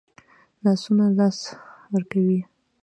[0.63, 1.37] لاسونه لاس
[1.93, 2.39] ورکوي